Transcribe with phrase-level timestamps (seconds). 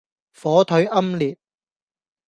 [0.33, 1.37] 火腿奄列